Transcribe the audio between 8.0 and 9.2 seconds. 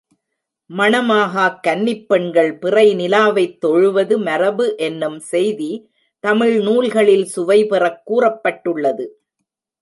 கூறப்பட்டுள்ளது.